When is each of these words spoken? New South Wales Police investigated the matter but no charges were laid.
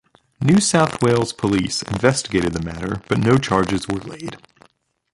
New 0.41 0.59
South 0.59 0.99
Wales 1.03 1.31
Police 1.31 1.83
investigated 1.83 2.53
the 2.53 2.63
matter 2.65 3.03
but 3.07 3.19
no 3.19 3.37
charges 3.37 3.87
were 3.87 3.99
laid. 3.99 4.35